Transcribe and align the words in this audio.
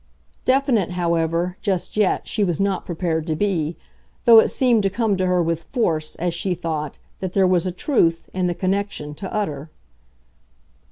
Definite, 0.45 0.89
however, 0.93 1.57
just 1.61 1.95
yet, 1.95 2.27
she 2.27 2.43
was 2.43 2.59
not 2.59 2.87
prepared 2.87 3.27
to 3.27 3.35
be, 3.35 3.77
though 4.25 4.39
it 4.39 4.47
seemed 4.47 4.81
to 4.81 4.89
come 4.89 5.15
to 5.17 5.27
her 5.27 5.43
with 5.43 5.61
force, 5.61 6.15
as 6.15 6.33
she 6.33 6.55
thought, 6.55 6.97
that 7.19 7.33
there 7.33 7.45
was 7.45 7.67
a 7.67 7.71
truth, 7.71 8.27
in 8.33 8.47
the 8.47 8.55
connection, 8.55 9.13
to 9.13 9.31
utter. 9.31 9.69